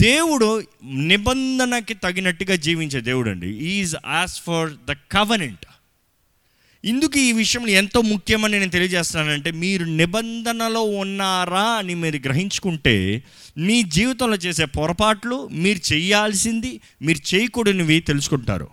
[0.00, 5.66] దేవుడు నిబంధనకి తగినట్టుగా జీవించే దేవుడు అండి is as for the covenant
[6.84, 13.22] ఇందుకు ఈ విషయంలో ఎంతో ముఖ్యమని నేను తెలియజేస్తున్నానంటే మీరు నిబంధనలో ఉన్నారా అని మీరు గ్రహించుకుంటే
[13.58, 18.68] మీ జీవితంలో చేసే పొరపాట్లు మీరు చేయాల్సింది మీరు చేయకూడనివి తెలుసుకుంటారు.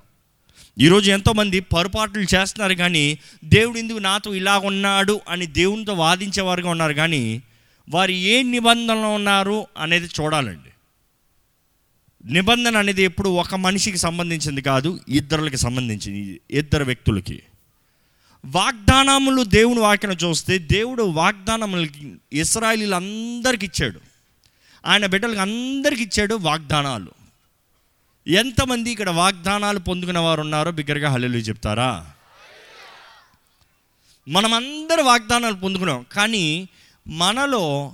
[0.80, 7.42] ఈరోజు ఎంతోమంది పొరపాట్లు చేస్తున్నారు కానీ దేవుడు ఎందుకు నాతో ఇలా ఉన్నాడు అని దేవునితో వాదించేవారుగా ఉన్నారు కానీ
[7.90, 10.73] వారు ఏ నిబంధనలో ఉన్నారు అనేది చూడాలండి.
[12.26, 17.44] నిబంధన అనేది ఎప్పుడు ఒక మనిషికి సంబంధించింది కాదు ఇద్దరులకి సంబంధించింది ఇద్దరు వ్యక్తులకి.
[18.46, 24.00] వాగ్దానములు దేవుని వాక్యం చూస్తే దేవుడు వాగ్దానములకి ఇస్రాయలీలందరికి ఇచ్చాడు.
[24.86, 27.12] ఆయన బిడ్డలకు అందరికి ఇచ్చాడు వాగ్దానాలు.
[28.28, 32.12] ఎంతమంది ఇక్కడ వాగ్దానాలు పొందుకున్న వారు ఉన్నారో బిగ్గరగా హల్లెలు చెప్తారా?
[34.28, 36.68] మనమందరూ వాగ్దానాలు పొందుకున్నాం కానీ
[37.08, 37.94] మనలో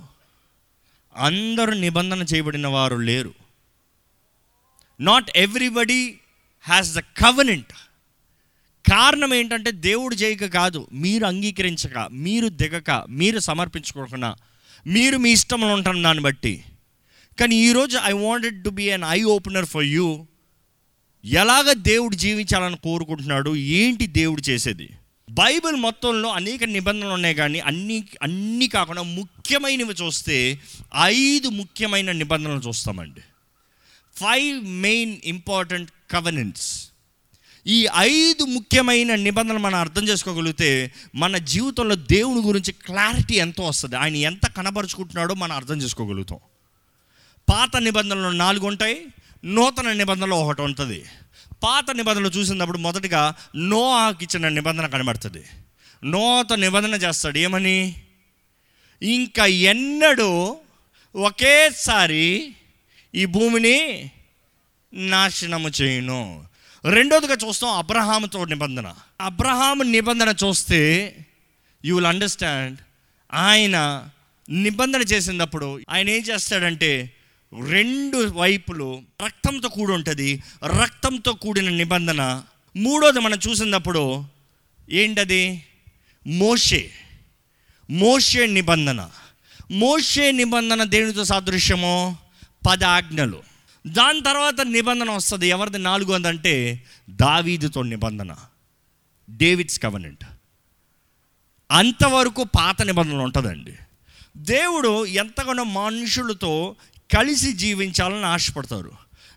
[1.16, 3.39] అందరూ నిబంధన చేయబడిన వారు లేరు.
[5.00, 6.18] Not everybody
[6.60, 7.72] has the covenant
[8.90, 10.88] కారణం ఏంటంటే దేవుడు చేయక కాదు.
[10.92, 14.36] మీరు అంగీకరించక మీరు దిగక మీరు సమర్పించుకోకుండా
[14.86, 16.64] మీరు మీ ఇష్టంలో ఉంటాను దాన్ని బట్టి.
[17.40, 20.26] కానీ ఈరోజు I wanted to be an eye opener for you
[21.24, 23.56] ఎలాగ దేవుడు జీవించాలని కోరుకుంటున్నాడు?
[23.56, 24.88] ఏంటి దేవుడు చేసేది?
[25.30, 30.60] బైబిల్ మొత్తంలో అనేక నిబంధనలు ఉన్నాయి కానీ అన్ని అన్నీ కాకుండా ముఖ్యమైనవి చూస్తే
[31.02, 33.20] ఐదు ముఖ్యమైన నిబంధనలు చూస్తామండి.
[34.20, 36.90] ఫైవ్ మెయిన్ ఇంపార్టెంట్ కవనెంట్స్
[37.66, 43.96] ఈ ఐదు ముఖ్యమైన నిబంధనలు మనం అర్థం చేసుకోగలిగితే మన జీవితంలో దేవుని గురించి క్లారిటీ ఎంతో వస్తుంది.
[43.96, 46.38] ఆయన ఎంత కనబరుచుకుంటున్నాడో మనం అర్థం చేసుకోగలుగుతాం.
[47.50, 49.06] పాత నిబంధనలు నాలుగు ఉంటాయి.
[49.44, 51.04] నూతన నిబంధనలు ఒకటి ఉంటుంది.
[51.62, 55.44] పాత నిబంధనలు చూసినప్పుడు మొదటిగా నో ఇచ్చిన నిబంధన కనబడుతుంది.
[56.04, 57.38] నోత నిబంధన చేస్తాడు.
[57.38, 57.94] ఏమని?
[59.02, 60.56] ఇంకా ఎన్నడూ
[61.16, 62.54] ఒకేసారి
[63.14, 64.10] ఈ భూమిని
[64.92, 66.44] నాశనము చేయను.
[66.84, 68.94] రెండోదిగా చూస్తాం అబ్రహాముతో నిబంధన.
[69.20, 71.16] అబ్రహాము నిబంధన చూస్తే
[71.84, 72.78] యూ విల్ అండర్స్టాండ్
[73.32, 74.08] ఆయన
[74.50, 77.10] నిబంధన చేసినప్పుడు ఆయన ఏం చేస్తాడంటే
[77.66, 80.42] రెండు వైపులు రక్తంతో కూడి ఉంటుంది.
[80.64, 82.42] రక్తంతో కూడిన నిబంధన.
[82.76, 84.24] మూడోది మనం చూసినప్పుడు
[84.90, 85.64] ఏంటది?
[86.26, 86.90] మోషే.
[87.90, 89.10] మోషే నిబంధన.
[89.70, 92.16] మోషే నిబంధన దేనితో సాదృశ్యమో?
[92.66, 93.42] పది ఆజ్ఞలు
[93.86, 95.48] దాని తర్వాత నిబంధన వస్తుంది.
[95.48, 98.36] ఎవరిది నాలుగు అంటే దావీదుతో నిబంధన.
[99.30, 100.24] David's covenant.
[101.70, 103.74] అంతవరకు పాత నిబంధనలు ఉంటుందండి.
[104.36, 106.76] దేవుడు ఎంతగానో మనుషులతో
[107.14, 108.92] కలిసి జీవించాలని ఆశపడతారు.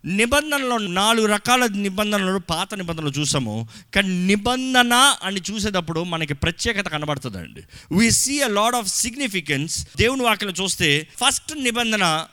[0.06, 3.68] నిబంధనలో నాలుగు రకాల నిబంధనలు పాత నిబంధనలు చూసాము.
[3.96, 7.64] కానీ నిబంధన అని చూసేటప్పుడు మనకి ప్రత్యేకత కనబడుతుందండి.
[7.92, 12.28] We see a lot of significance దేవుని వాక్యలో చూస్తే ఫస్ట్ నిబంధన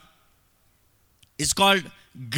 [1.40, 1.86] ఇస్ కాల్డ్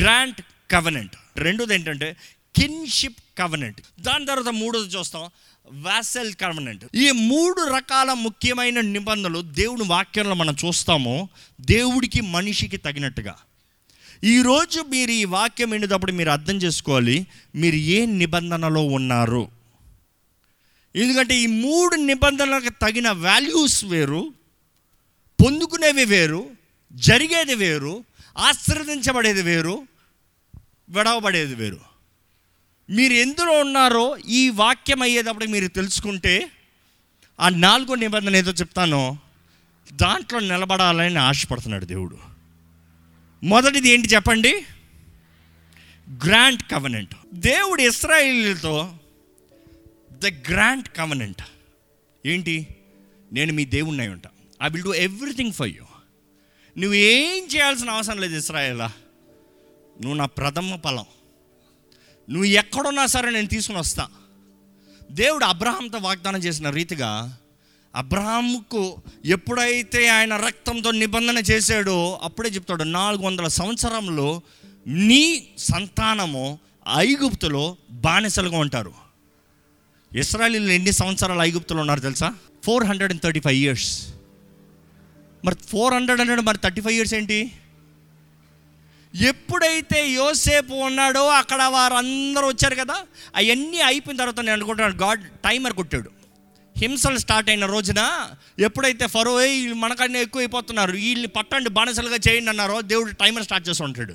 [0.01, 2.17] గ్రాంట్ కవనెంట్ రెండోది ఏంటంటే
[2.57, 5.31] కిన్షిప్ కవనెంట్ దాని తర్వాత మూడోది చూస్తాం
[5.73, 11.29] వాసెల్ కవనెంట్ ఈ మూడు రకాల ముఖ్యమైన నిబంధనలు దేవుని వాక్యంలో మనం చూస్తాము
[11.61, 13.37] దేవుడికి మనిషికి తగినట్టుగా.
[14.25, 19.49] ఈరోజు మీరు ఈ వాక్యం వినేటప్పుడు మీరు అర్థం చేసుకోవాలి మీరు ఏ నిబంధనలో ఉన్నారు?
[20.97, 24.33] ఎందుకంటే ఈ మూడు నిబంధనలకు తగిన వాల్యూస్ వేరు
[25.45, 26.51] పొందుకునేవి వేరు
[26.93, 28.05] జరిగేది వేరు
[28.39, 29.87] ఆశ్రదించబడేది వేరు
[30.89, 31.81] విడవబడేది వేరు.
[32.91, 36.51] మీరు ఎందులో ఉన్నారో ఈ వాక్యం అయ్యేటప్పుడు మీరు తెలుసుకుంటే
[37.41, 39.19] ఆ నాలుగో నిబంధన ఏదో చెప్తానో
[39.93, 42.19] దాంట్లో నిలబడాలని ఆశపడుతున్నాడు దేవుడు.
[43.45, 44.65] మొదటిది ఏంటి చెప్పండి?
[46.11, 47.15] Grant covenant.
[47.35, 48.95] దేవుడు ఇస్రాయిల్తో
[50.13, 51.43] ద గ్రాంట్ కవనెంట్.
[52.27, 52.67] ఏంటి?
[53.33, 54.31] నేను మీ దేవుణ్ణి అయి ఉంటా.
[54.63, 55.92] I will do everything for you.
[56.79, 58.93] నువ్వు ఏం చేయాల్సిన అవసరం లేదు ఇస్రాయేలా.
[60.03, 61.05] నువ్వు నా ప్రథమ ఫలం.
[62.31, 64.09] నువ్వు ఎక్కడున్నా సరే నేను తీసుకుని వస్తా.
[65.11, 67.39] దేవుడు అబ్రహాంతో వాగ్దానం చేసిన రీతిగా
[67.97, 74.43] అబ్రహాంకు ఎప్పుడైతే ఆయన రక్తంతో నిబంధన చేశాడో అప్పుడే చెప్తాడు నాలుగు వందల సంవత్సరంలో
[74.87, 76.59] నీ సంతానము
[76.97, 78.93] ఐగుప్తులో బానిసలుగా ఉంటారు.
[80.17, 82.35] ఇస్రాయలీలు ఎన్ని సంవత్సరాలు ఐగుప్తులో ఉన్నారు తెలుసా?
[82.65, 84.12] Four hundred and thirty five years.
[85.45, 87.53] మరి ఫోర్ హండ్రెడ్ హండ్రెడ్ మరి థర్టీ ఫైవ్ ఇయర్స్ ఏంటి?
[89.15, 92.95] ఎప్పుడైతే యోసేపు ఉన్నాడో అక్కడ వారందరూ వచ్చారు కదా
[93.37, 96.11] అవన్నీ అయిపోయిన తర్వాత నేను అనుకుంటున్నాను గాడ్ టైమర్ కొట్టాడు.
[96.77, 102.81] హింసలు స్టార్ట్ అయిన రోజున ఎప్పుడైతే ఫరో వీళ్ళు మనకన్నా ఎక్కువ అయిపోతున్నారు వీళ్ళని పట్టండి బానిసలుగా చేయండి అన్నారో
[102.81, 104.15] దేవుడు టైమర్ స్టార్ట్ చేసి ఉంటాడు.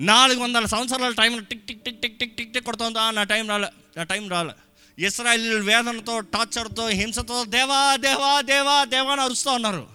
[0.00, 3.10] నాలుగు వందల సంవత్సరాల time tick tick tick tick tick tick tick కొడుతుందా?
[3.10, 4.65] నా టైం రాలే నా టైం రాలే.
[4.98, 9.86] ఇస్రాయలీలు వేదనతో టార్చర్తో హింసతో దేవా దేవా దేవా దేవా అని అరుస్తూ ఉన్నారు.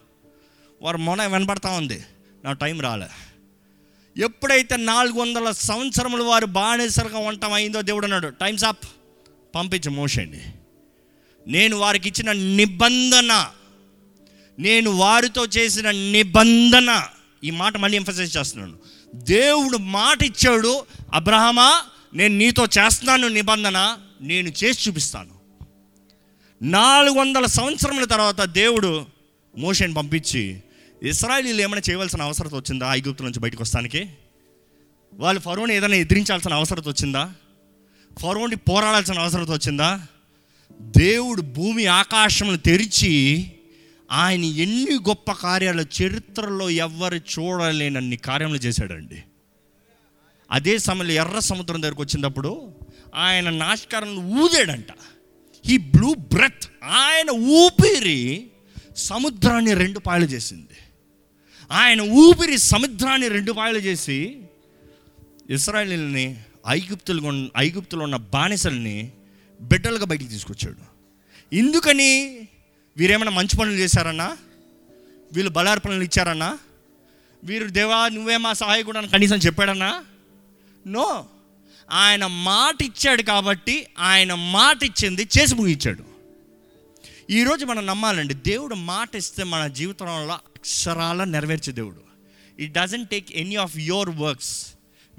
[0.82, 2.04] వారు మొన వెనబడతా ఉంది.
[2.46, 3.08] నా టైం రాలే.
[4.18, 8.86] ఎప్పుడైతే నాలుగు వందల సంవత్సరములు వారు బాణేసరిగా ఉండటం అయిందో దేవుడు అన్నాడు టైమ్స్ అప్
[9.56, 10.42] పంపించు మోషండి
[11.48, 13.48] నేను వారికి ఇచ్చిన నిబంధన
[14.60, 17.08] నేను వారితో చేసిన నిబంధన.
[17.44, 18.78] ఈ మాట మళ్ళీ ఎంఫసైజ్ చేస్తున్నాను.
[19.16, 21.82] దేవుడు మాట ఇచ్చాడు అబ్రహమా
[22.14, 23.98] నేను నీతో చేస్తున్నాను నిబంధన.
[24.22, 25.32] నేను చేసి చూపిస్తాను.
[26.62, 29.06] నాలుగు వందల సంవత్సరముల తర్వాత దేవుడు
[29.58, 30.64] మోషన్ పంపించి
[31.04, 34.10] ఇస్రాయలీలు ఏమైనా చేయవలసిన అవసరం వచ్చిందా ఐగుప్తు నుంచి బయటకు వస్తానికి?
[35.14, 37.34] వాళ్ళు ఫరోని ఏదైనా ఎదిరించాల్సిన అవసరం వచ్చిందా?
[38.20, 40.08] ఫరోని పోరాడాల్సిన అవసరం వచ్చిందా?
[40.82, 43.46] దేవుడు భూమి ఆకాశములు తెరిచి
[44.12, 49.24] ఆయన ఎన్ని గొప్ప కార్యాలు చరిత్రలో ఎవ్వరు చూడలేనన్ని కార్యములు చేశాడండి.
[50.52, 52.72] అదే సమయంలో ఎర్ర సముద్రం దగ్గరకు వచ్చినప్పుడు
[53.16, 54.88] ఆయన నాశకాలను ఊదాడంట.
[55.66, 58.48] ఈ బ్లూ బ్రెత్ ఆయన ఊపిరి
[58.96, 60.78] సముద్రాన్ని రెండు పాయలు చేసింది.
[61.72, 64.42] ఆయన ఊపిరి సముద్రాన్ని రెండు పాయలు చేసి
[65.50, 66.38] ఇస్రాయలీని
[66.68, 69.12] ఐగుప్తులు ఐగుప్తులో ఉన్న బానిసల్ని
[69.62, 70.92] బిడ్డలుగా బయటికి తీసుకొచ్చాడు.
[71.56, 72.40] ఎందుకని
[72.98, 74.38] వీరేమైనా మంచి పనులు చేశారన్నా?
[75.34, 76.60] వీళ్ళు బలార్పణలు ఇచ్చారన్నా?
[77.44, 80.06] వీరు దేవా నువ్వే మా సహాయకుడు అని కనీసం చెప్పాడన్నా?
[80.88, 81.26] నో.
[81.92, 86.04] ఆయన మాట ఇచ్చాడు కాబట్టి ఆయన మాట ఇచ్చింది చేసి ముగించాడు.
[87.30, 92.02] ఈరోజు మనం నమ్మాలండి దేవుడు మాట ఇస్తే మన జీవితంలో అక్షరాల నెరవేర్చే దేవుడు.
[92.60, 94.68] It doesn't take any of your works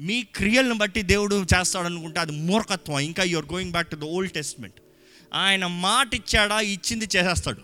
[0.00, 2.98] మీ క్రియలను బట్టి దేవుడు చేస్తాడు అనుకుంటే అది మూర్ఖత్వం.
[2.98, 4.74] ఇంకా you're going back to the Old Testament
[5.34, 7.62] ఆయన మాట ఇచ్చాడా ఇచ్చింది చేసేస్తాడు.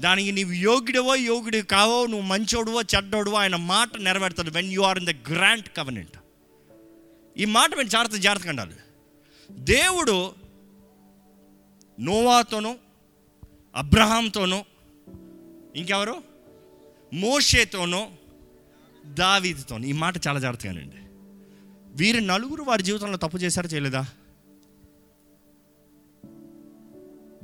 [0.00, 4.50] దానికి నీవు యోగ్యుడవో యోగ్యుడు కావో నువ్వు మంచోడువో చెడ్డోడువో ఆయన మాట నెరవేరుతాడు.
[4.50, 6.16] When you are in the grant covenant
[7.36, 8.76] ఈ మాట మీరు జాగ్రత్త జాగ్రత్తగా ఉండాలి.
[9.50, 10.34] దేవుడు
[12.00, 12.76] నోవాతోనూ
[13.76, 14.64] అబ్రహాంతోనూ
[15.76, 16.22] ఇంకెవరు?
[17.14, 18.08] మోషేతోనూ
[19.06, 19.84] దావీదుతోనూ.
[19.84, 20.96] ఈ మాట చాలా జాగ్రత్తగానండి
[21.86, 24.06] వీరు నలుగురు వారి జీవితంలో తప్పు చేశారా చేయలేదా?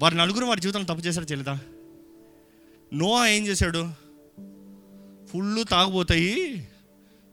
[0.02, 1.58] వారు నలుగురు వారి జీవితంలో తప్పు చేశారా చేయలేదా?
[2.94, 3.90] నోవా ఏం చేశాడు?
[5.26, 6.68] ఫుల్ తాగుబోతాయి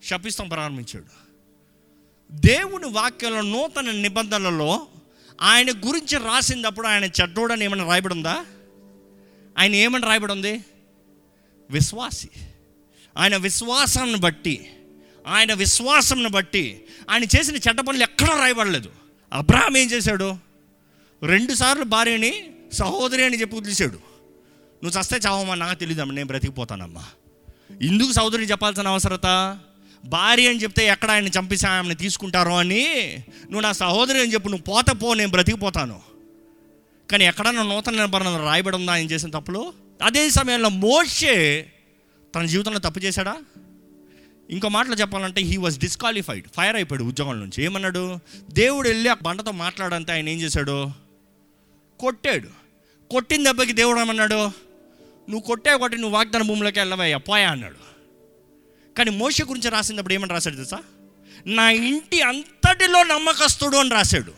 [0.03, 1.26] శపిస్తాం ప్రారంభించాడు.
[2.31, 4.87] దేవుని వాక్యంలో నూతన నిబంధనలలో
[5.41, 8.45] ఆయన గురించి రాసినప్పుడు ఆయన చెడ్డోడని ఏమైనా రాయబడి ఉందా
[9.57, 10.65] ఆయన ఏమని రాయబడి ఉంది
[11.69, 12.29] విశ్వాసి.
[13.17, 14.73] ఆయన విశ్వాసాన్ని బట్టి
[15.27, 18.91] ఆయన విశ్వాసంను బట్టి ఆయన చేసిన చెడ్డ పనులు ఎక్కడా రాయబడలేదు.
[19.33, 20.37] అబ్రహాం ఏం చేశాడు?
[21.23, 23.99] రెండుసార్లు భార్యని సహోదరి అని చెప్పి వదిలేశాడు.
[24.83, 27.03] నువ్వు చస్తే చావమ్మా నాకు తెలియదమ్మా నేను బ్రతికిపోతానమ్మా.
[27.81, 29.59] ఎందుకు సహోదరిని చెప్పాల్సిన అవసరత?
[30.05, 34.63] భార్య అని చెప్తే ఎక్కడ ఆయన చంపేసి ఆమెను తీసుకుంటారో అని నువ్వు నా సహోదరి అని చెప్పు నువ్వు
[34.63, 35.99] పోత పో నేను బ్రతికిపోతాను.
[37.11, 38.93] కానీ ఎక్కడన్నా నూతన నిబంధన రాయబడి ఉందా?
[38.93, 39.73] ఆయన చేసిన తప్పులు?
[40.01, 41.65] అదే సమయంలో మోషే
[42.35, 43.37] తన జీవితంలో తప్పు చేశాడా?
[44.49, 47.63] ఇంకో మాటలో చెప్పాలంటే హీ వాజ్ డిస్క్వాలిఫైడ్ ఫైర్ అయిపోయాడు ఉద్యోగం నుంచి.
[47.63, 48.19] ఏమన్నాడు?
[48.51, 50.89] దేవుడు వెళ్ళి ఆ బండతో మాట్లాడంతే ఆయన ఏం చేశాడు?
[51.99, 52.47] కొట్టాడు.
[53.09, 54.67] కొట్టిన దెబ్బకి దేవుడు ఏమన్నాడు?
[55.29, 57.96] నువ్వు కొట్టే కొట్టి నువ్వు వాగ్దాన భూమిలోకి వెళ్ళవయ్యా పోయా అన్నాడు.
[58.97, 60.79] కానీ మోస గురించి రాసినప్పుడు ఏమని రాశాడు తెలుసా?
[61.45, 64.33] నా ఇంటి అంతటిలో నమ్మకస్తుడు అని రాశాడు.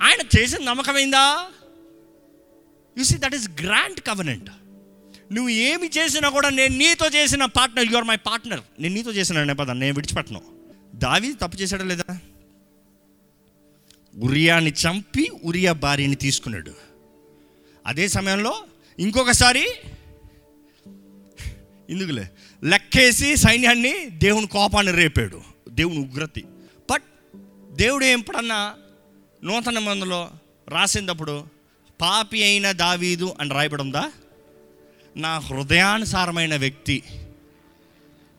[0.00, 1.46] ఆయన చేసిన నమ్మకమైందా
[2.98, 4.50] you see that is grand covenant
[5.32, 9.44] నువ్వు ఏమి చేసినా కూడా నేను నీతో చేసిన partner you are my partner నేను నీతో చేసిన
[9.44, 10.42] నేపథ్యం నేను విడిచిపెట్టను.
[10.94, 12.18] దావి తప్పు చేశాడా లేదా?
[14.18, 16.72] ఉరియాని చంపి ఉరియా భార్యని తీసుకున్నాడు.
[17.86, 18.64] అదే సమయంలో
[18.98, 19.68] ఇంకొకసారి
[21.90, 22.28] ఎందుకులే?
[22.64, 25.42] లెక్కేసి సైన్యాన్ని దేవుని కోపాన్ని రేపాడు.
[25.68, 26.44] దేవుని ఉగ్రతి.
[26.90, 27.02] బట్
[27.72, 28.74] దేవుడు ఎప్పుడన్నా
[29.44, 30.30] నూతన మందులో
[30.68, 31.44] రాసినప్పుడు
[32.00, 34.10] పాపి అయిన దావీదు అని రాయబడుందా?
[35.16, 37.02] నా హృదయానుసారమైన వ్యక్తి.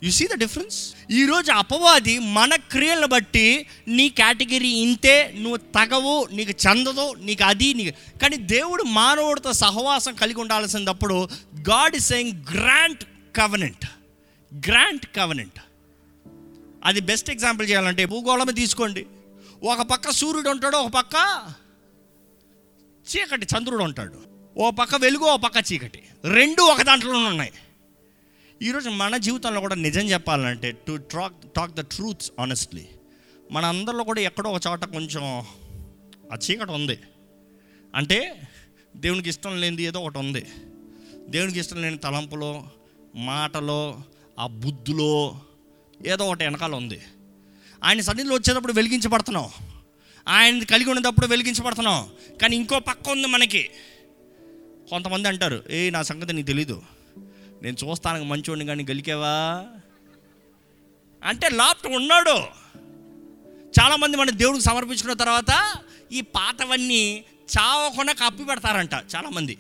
[0.04, 6.52] యు సీ ద డిఫరెన్స్ ఈరోజు అపవాది మన క్రియలను బట్టి నీ కేటగిరీ ఇంతే నువ్వు తగవు నీకు
[6.52, 8.20] చెందదు నీకు అది నీకు.
[8.20, 13.04] కానీ దేవుడు మానవుడితో సహవాసం కలిగి ఉండాల్సినప్పుడు God is saying grant
[13.36, 13.86] covenant
[14.68, 15.60] grant covenant
[16.84, 19.06] అది బెస్ట్ ఎగ్జాంపుల్ చేయాలంటే భూగోళం తీసుకోండి.
[19.64, 21.14] ఒక పక్క సూర్యుడు ఉంటాడు ఒక పక్క
[23.10, 24.24] చీకటి చంద్రుడు ఉంటాడు.
[24.58, 26.04] ఓ పక్క వెలుగు ఓ పక్క చీకటి.
[26.32, 27.52] రెండు ఒక దాంట్లోనే ఉన్నాయి.
[28.62, 32.88] ఈరోజు మన జీవితంలో కూడా నిజం చెప్పాలంటే to talk talk the truths honestly
[33.52, 35.24] మన అందరిలో కూడా ఎక్కడో ఒక చోట కొంచెం
[36.34, 37.00] ఆ చీకటి ఉంది.
[37.96, 38.42] అంటే
[38.96, 40.46] దేవునికి ఇష్టం లేనిది ఏదో ఒకటి ఉంది.
[41.30, 42.66] దేవునికి ఇష్టం లేని తలంపులో
[43.16, 44.02] మాటలో
[44.40, 45.42] ఆ బుద్ధులో
[46.08, 47.02] ఏదో ఒకటి వెనకాల ఉంది.
[47.84, 49.50] ఆయన సన్నిధిలో వచ్చేటప్పుడు వెలిగించబడుతున్నాం.
[50.28, 52.10] ఆయన కలిగి ఉన్నప్పుడు వెలిగించబడుతున్నాం.
[52.42, 53.70] కానీ ఇంకో పక్క ఉంది మనకి.
[54.90, 56.82] కొంతమంది అంటారు ఏ నా సంగతి నీకు తెలీదు.
[57.62, 59.66] నేను చూస్తానికి మంచోడిని కానీ గెలికేవా?
[61.24, 62.66] అంటే లాప్ట్ ఉన్నాడు.
[63.82, 65.74] చాలామంది మన దేవుడికి సమర్పించుకున్న తర్వాత
[66.12, 67.26] ఈ పాతవన్నీ
[67.60, 69.58] చావకుండా కప్పి పెడతారంట చాలామంది.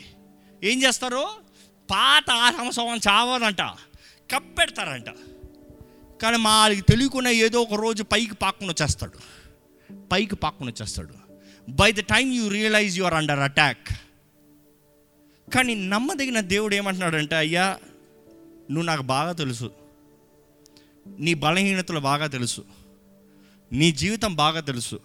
[0.64, 1.45] ఏం చేస్తారు?
[1.92, 2.26] పాత
[2.58, 3.62] సంవత్సరం చావదంట
[4.32, 5.06] కప్పెడతారంట.
[6.22, 9.20] కానీ మా వాళ్ళకి తెలియకుండా ఏదో ఒక రోజు పైకి పాక్కుని వచ్చేస్తాడు.
[10.12, 11.14] పైకి పాక్కుని వచ్చేస్తాడు.
[11.70, 13.88] By the time you realise you're under attack
[15.54, 17.80] కానీ నమ్మదగిన దేవుడు ఏమంటున్నాడంటే అయ్యా
[18.72, 19.72] నువ్వు నాకు బాగా తెలుసు.
[21.20, 22.66] నీ బలహీనతలు బాగా తెలుసు.
[23.72, 25.00] నీ జీవితం బాగా తెలుసు.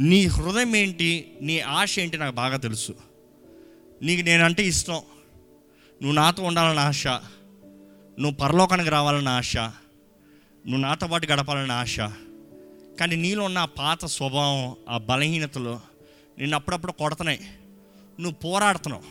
[0.00, 2.94] నీ హృదయం ఏంటి నీ ఆశ ఏంటి నాకు బాగా తెలుసు.
[4.02, 5.00] నీకు నేనంటే ఇష్టం.
[6.02, 7.06] నువ్వు నాతో ఉండాలని ఆశ.
[7.06, 9.56] నువ్వు పరలోకానికి రావాలని ఆశ.
[9.56, 12.00] నువ్వు నాతో పాటు గడపాలని ఆశ.
[13.00, 15.80] కానీ నీలో ఉన్న ఆ పాత స్వభావం ఆ బలహీనతలు
[16.38, 17.40] నిన్ను అప్పుడప్పుడు కొడుతున్నాయి.
[18.20, 19.02] నువ్వు పోరాడుతున్నావు.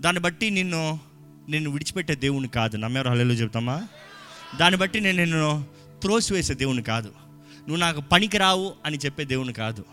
[0.00, 1.00] దాన్ని బట్టి నిన్ను
[1.48, 2.76] నిన్ను విడిచిపెట్టే దేవుని కాదు.
[2.76, 3.88] నమ్మేవారు హల్లెలూయా చెప్తామా?
[4.60, 5.64] దాన్ని బట్టి నేను నిన్ను
[6.02, 7.12] త్రోసివేసే దేవుని కాదు.
[7.58, 9.84] నువ్వు నాకు పనికి రావు అని చెప్పే దేవుని కాదు.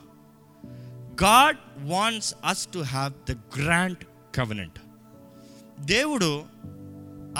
[1.23, 3.97] God wants us to have the grand
[4.35, 4.79] covenant
[5.79, 6.43] దేవుడు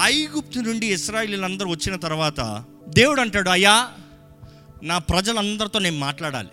[0.04, 3.88] ఐగుప్తు నుండి ఇస్రాయిలీలందరూ వచ్చిన తర్వాత దేవుడు అంటాడు అయ్యా
[4.84, 6.50] నా ప్రజలందరితో నేను మాట్లాడాలి.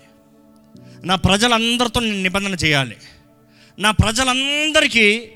[1.05, 2.97] నా ప్రజలందరితో నేను నిబంధన చేయాలి.
[3.79, 5.29] నా ప్రజలందరికీ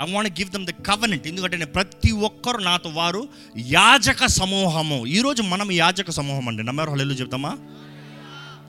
[0.00, 3.28] I want give them the covenant ఎందుకంటే నేను ప్రతి ఒక్కరు నాతో వారు
[3.58, 5.06] యాజక సమూహము.
[5.06, 6.62] ఈరోజు మనం యాజక సమూహం అండి.
[6.62, 6.90] నమ్మారు?
[6.90, 7.58] హళ్ళు చెప్తామా?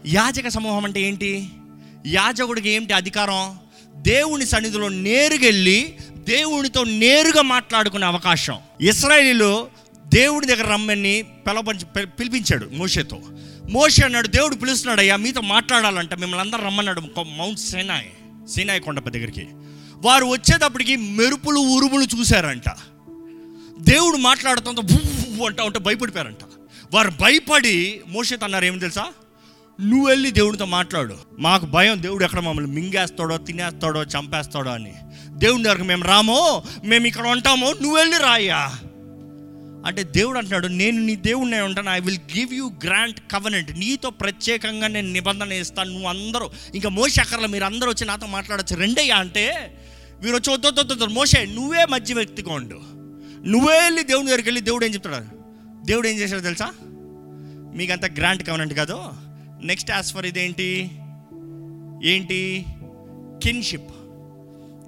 [0.07, 1.49] యాజక సమూహం అంటే ఏంటి?
[2.07, 3.59] యాజకుడికి ఏంటి అధికారం?
[3.95, 5.97] దేవుని సన్నిధిలో నేరుగెళ్ళి
[6.31, 8.57] దేవునితో నేరుగా మాట్లాడుకునే అవకాశం.
[8.81, 9.67] ఇస్రాయేలీలు
[10.07, 13.19] దేవుడి దగ్గర రమ్మని పిలవపంచి పిలిపించాడు మోషేతో.
[13.69, 17.01] మోషే అన్నాడు దేవుడు పిలుస్తున్నాడు అయ్యా మీతో మాట్లాడాలంట మిమ్మల్ని అందరూ రమ్మన్నాడు
[17.38, 18.05] మౌంట్ సేనాయ్
[18.50, 19.47] సీనాయ్ కొండప దగ్గరికి.
[19.95, 22.69] వారు వచ్చేటప్పటికి మెరుపులు ఉరుములు చూశారంట.
[23.79, 26.43] దేవుడు మాట్లాడుతుంటే భూ అంటా ఉంటే భయపడిపోయారంట.
[26.93, 29.05] వారు భయపడి మోషేతో అన్నారు ఏమి తెలుసా?
[29.81, 31.17] నువ్వు వెళ్ళి దేవుడితో మాట్లాడు.
[31.39, 34.93] మాకు భయం దేవుడు ఎక్కడ మమ్మల్ని మింగేస్తాడో తినేస్తాడో చంపేస్తాడో అని.
[35.41, 38.79] దేవుని దగ్గరకు మేము రామో మేము ఇక్కడ ఉంటామో నువ్వు వెళ్ళి రాయ్యా.
[39.86, 44.88] అంటే దేవుడు అంటున్నాడు నేను నీ దేవుడినే ఉంటాను I will give you grant covenant నీతో ప్రత్యేకంగా
[44.88, 48.75] నేను నిబంధన ఇస్తాను నువ్వు అందరూ ఇంకా మోసే అక్కర్ల మీరు అందరూ వచ్చి నాతో మాట్లాడచ్చు.
[48.75, 49.77] రెండయ్యా అంటే
[50.24, 52.79] మీరు వచ్చి వద్దొద్దొద్దు వద్దు, మోసే నువ్వే మధ్య వ్యక్తిగా ఉండు.
[53.48, 55.25] నువ్వే వెళ్ళి దేవుని దగ్గరికి వెళ్ళి దేవుడు ఏం చెప్తాడు
[55.86, 56.71] దేవుడు ఏం చేశాడు తెలుసా?
[57.75, 59.03] మీకు అంత గ్రాంట్ కవనెంట్ కాదు.
[59.63, 60.91] నెక్స్ట్ యాజ్ ఫర్ ఇదేంటి?
[62.03, 62.65] ఏంటి?
[63.43, 63.90] కిన్షిప్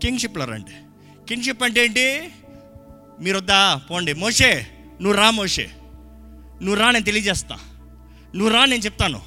[0.04, 0.72] కింగ్షిప్లో రండి.
[1.30, 2.32] కింగ్షిప్ అంటే ఏంటి?
[3.22, 3.82] మీరు వద్దా?
[3.92, 4.14] పోండి.
[4.14, 4.68] మోషే
[5.02, 5.72] నువ్వు రా మోషే.
[6.62, 7.58] నువ్వు రా నేను తెలియజేస్తా.
[8.36, 9.22] నువ్వు రా నేను చెప్తాను.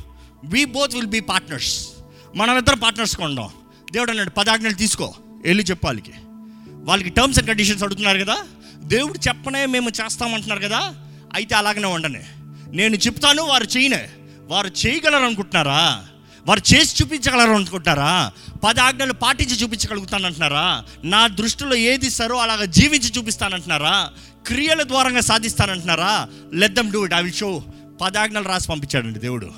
[0.44, 1.88] We both will be partners
[2.34, 3.50] మనమిద్దరం పార్ట్నర్స్ ఉందాం
[3.92, 5.14] దేవుడు అన్నాడు పదాజ్ఞలు తీసుకో.
[5.42, 6.12] వెళ్ళి చెప్పాలికి.
[6.12, 8.36] వాళ్ళకి వాళ్ళకి టర్మ్స్ అండ్ కండిషన్స్ అడుగుతున్నారు కదా?
[8.76, 10.94] దేవుడు చెప్పనే మేము చేస్తామంటున్నారు కదా?
[11.34, 12.24] అయితే అలాగనే ఉండనే.
[12.68, 14.08] నేను చెప్తాను వారు చేయనే.
[14.46, 16.06] వారు చేయగలరు అనుకుంటున్నారా
[16.46, 18.32] వారు చేసి చూపించగలరు అనుకుంటారా
[18.64, 20.84] పది ఆజ్ఞలు పాటించి చూపించగలుగుతానంటున్నారా?
[21.04, 24.12] నా దృష్టిలో ఏది ఇస్తారో అలాగ జీవించి చూపిస్తానంటున్నారా?
[24.46, 26.28] క్రియల ద్వారంగా సాధిస్తానంటున్నారా?
[26.54, 27.62] Let them do it I will show
[28.00, 29.50] పదాజ్ఞలు రాసి పంపించాడండి దేవుడు.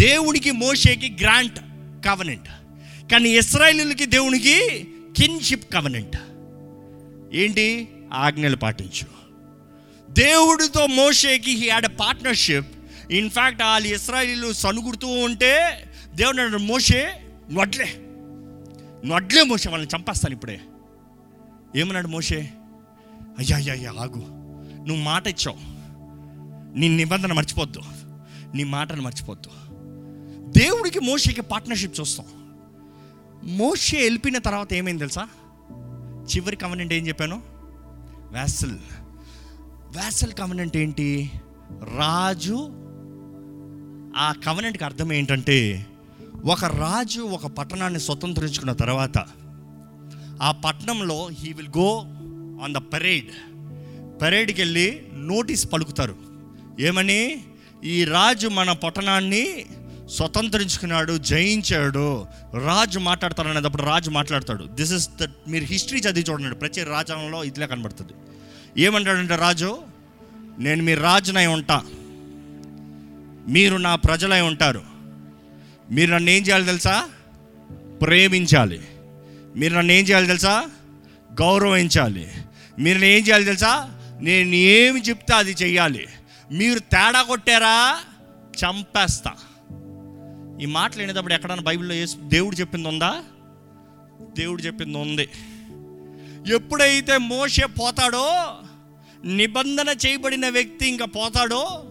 [0.00, 1.60] దేవునికి మోషేకి గ్రాంట్
[2.06, 2.48] కవనెంట్.
[3.12, 6.16] కానీ ఇస్రాయలీలకి దేవునికి కిన్షిప్ కవనెంట్.
[7.34, 7.88] ఏంటి?
[8.14, 9.06] ఆజ్ఞలు పాటించు.
[10.10, 12.66] దేవుడితో మోషేకి he had a partnership
[13.10, 17.96] in fact వాళ్ళు ఇస్రాయిలు సనుగుడుతూ ఉంటే దేవుడు అన్నాడు మోషే నొడ్లే.
[19.04, 20.60] నొడ్లే మోషే వాళ్ళని చంపేస్తాను ఇప్పుడే.
[21.76, 22.52] ఏమన్నాడు మోషే?
[23.38, 24.26] అయ్యా అయ్యా అయ్యా ఆగు.
[24.86, 25.58] నువ్వు మాట ఇచ్చావు.
[26.78, 27.80] నీ నిబంధన మర్చిపోద్దు.
[28.54, 29.50] నీ మాటను మర్చిపోద్దు.
[30.58, 32.26] దేవుడికి మోషేకి పార్ట్నర్షిప్ చూస్తాం.
[33.44, 35.28] మోషే వెళ్ళిపోయిన తర్వాత ఏమైంది తెలుసా?
[36.24, 37.42] చివరి కవనెంట్ ఏం చెప్పాను?
[38.32, 38.78] వ్యాసల్
[39.90, 41.30] వ్యాసల్ కవనెంట్ ఏంటి?
[41.96, 42.79] రాజు
[44.16, 45.86] ఆ కవనెంట్కి అర్థం ఏంటంటే
[46.44, 49.24] ఒక రాజు ఒక పట్టణాన్ని స్వతంత్రించుకున్న తర్వాత
[50.42, 51.98] ఆ పట్టణంలో he will go
[52.64, 53.26] on the parade
[54.22, 56.16] పరేడ్కి వెళ్ళి నోటీస్ పలుకుతారు.
[56.80, 57.44] ఏమని?
[57.84, 59.66] ఈ రాజు మన పట్టణాన్ని
[60.10, 62.26] స్వతంత్రించుకున్నాడు జయించాడు.
[62.64, 64.64] రాజు మాట్లాడతాడు అనేటప్పుడు రాజు మాట్లాడతాడు.
[64.64, 66.56] దిస్ ఇస్ ద మీరు హిస్టరీ చదివి చూడండి.
[66.56, 68.12] ప్రతి రాజ్యంలో ఇదిలా కనబడుతుంది.
[68.82, 69.78] ఏమంటాడంటే రాజు?
[70.58, 71.82] నేను మీ రాజునై ఉంటా.
[73.48, 74.82] మీరు నా ప్రజలై ఉంటారు.
[75.90, 77.08] మీరు నన్ను ఏం చేయాలి తెలుసా?
[78.02, 78.80] ప్రేమించాలి.
[79.56, 80.66] మీరు నన్ను ఏం చేయాలి తెలుసా?
[81.40, 82.28] గౌరవించాలి.
[82.78, 84.00] మీరు ఏం చేయాలి తెలుసా?
[84.20, 86.06] నేను ఏమి చెప్తే అది చెయ్యాలి.
[86.52, 87.98] మీరు తేడా కొట్టారా?
[88.56, 89.32] చంపేస్తా.
[90.60, 93.22] ఈ మాటలు వినేటప్పుడు ఎక్కడన్నా బైబిల్లో దేవుడు చెప్పింది ఉందా?
[94.38, 95.28] దేవుడు చెప్పింది ఉంది.
[96.54, 98.54] ఎప్పుడైతే మోసే పోతాడో
[99.24, 101.89] నిబంధన చేయబడిన వ్యక్తి ఇంకా పోతాడో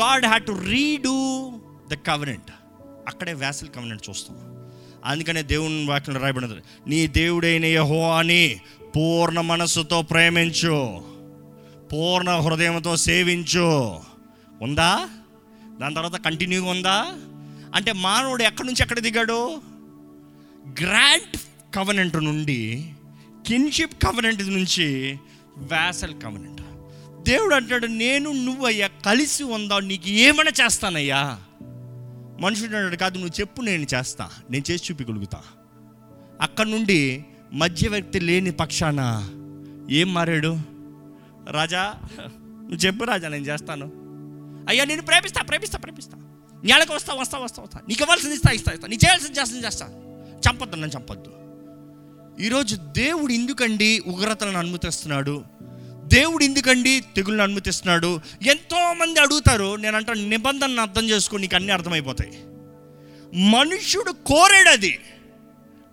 [0.00, 1.52] God had to redo
[1.92, 2.52] the covenant
[3.08, 4.36] అక్కడే వ్యాసల్ కవనెంట్ చూస్తాం.
[5.04, 8.60] అందుకనే దేవుని వాక్యం రాయబడినది నీ దేవుడైన యహో అని
[8.96, 11.04] పూర్ణ మనస్సుతో ప్రేమించు
[11.92, 14.00] పూర్ణ హృదయంతో సేవించు.
[14.62, 15.08] ఉందా?
[15.80, 17.06] దాని తర్వాత కంటిన్యూగా ఉందా?
[17.74, 19.62] అంటే మానవుడు ఎక్కడి నుంచి ఎక్కడ దిగాడు?
[20.80, 21.40] గ్రాంట్
[21.74, 22.92] కవనెంట్ నుండి
[23.46, 25.18] కిన్షిప్ కవనెంట్ నుంచి
[25.56, 26.61] వ్యాసల్ కవనెంట్
[27.22, 31.38] దేవుడు అంటాడు నేను నువ్వయ్యా కలిసి ఉందా నీకు ఏమైనా చేస్తానయ్యా.
[32.40, 35.40] మనుషుడు అంటాడు కాదు నువ్వు చెప్పు నేను చేస్తా నేను చేసి చూపించగలుగుతా
[36.40, 39.28] అక్కడ నుండి మధ్యవర్తి లేని పక్షాన
[39.90, 40.58] ఏం మారాడు?
[41.50, 41.94] రాజా
[42.40, 43.86] నువ్వు చెప్పు రాజా నేను చేస్తాను.
[44.68, 46.18] అయ్యా నేను ప్రేమిస్తా ప్రేమిస్తా ప్రేమిస్తా.
[46.64, 47.80] నేలకు వస్తా వస్తా వస్తా వస్తా.
[47.88, 48.88] నీకు ఇవ్వాల్సింది ఇస్తా ఇస్తా ఇస్తా.
[48.88, 49.86] నీ చేయాల్సింది చేస్తుంది చేస్తా.
[50.48, 51.32] చంపొద్దు నన్ను చంపొద్దు.
[52.42, 55.44] ఈరోజు దేవుడు ఎందుకండి ఉగ్రతలను అనుమతిస్తున్నాడు?
[56.12, 58.20] దేవుడు ఎందుకండి తెగులను అనుమతిస్తున్నాడు?
[58.46, 62.30] ఎంతోమంది అడుగుతారు నేను అంటాను నిబంధనను అర్థం చేసుకో నీకు అన్నీ అర్థమైపోతాయి.
[63.50, 65.00] మనుష్యుడు కోరాడు అది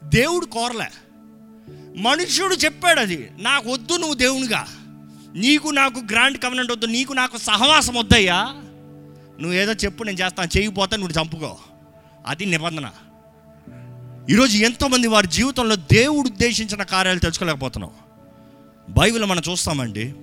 [0.03, 0.89] దేవుడు కోరలే.
[1.95, 4.67] మనుష్యుడు చెప్పాడు అది నాకు వద్దు నువ్వు దేవునిగా.
[5.35, 8.43] నీకు నాకు గ్రాండ్ కవనెంట్ వద్దు నీకు నాకు సహవాసం వద్దయ్యా.
[9.41, 11.57] నువ్వు ఏదో చెప్పు నేను చేస్తాను చేయకపోతే నువ్వు చంపుకో.
[12.27, 12.89] అది నిబంధన.
[14.29, 18.08] ఈరోజు ఎంతోమంది వారి జీవితంలో దేవుడు ఉద్దేశించిన కార్యాలు తెలుసుకోలేకపోతున్నావు.
[18.89, 20.13] బైబిల్ మనం చూస్తామండి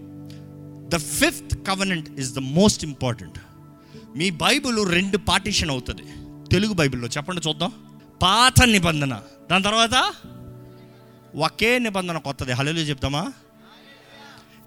[0.88, 3.38] the fifth covenant is the most important
[4.16, 6.02] me Bible రెండు పార్టీషన్ అవుతుంది.
[6.50, 7.72] తెలుగు బైబిల్లో చెప్పండి చూద్దాం.
[8.22, 9.20] పాత నిబంధన
[9.50, 10.12] దాని తర్వాత
[11.36, 12.52] ఒకే నిబంధన కొత్తది.
[12.52, 13.32] హలో చెప్తామా?